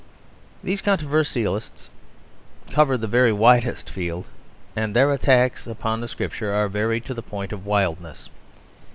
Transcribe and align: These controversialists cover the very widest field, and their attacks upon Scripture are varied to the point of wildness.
These 0.63 0.81
controversialists 0.81 1.87
cover 2.71 2.97
the 2.97 3.05
very 3.05 3.31
widest 3.31 3.87
field, 3.87 4.25
and 4.75 4.95
their 4.95 5.13
attacks 5.13 5.67
upon 5.67 6.07
Scripture 6.07 6.51
are 6.51 6.67
varied 6.67 7.05
to 7.05 7.13
the 7.13 7.21
point 7.21 7.53
of 7.53 7.67
wildness. 7.67 8.27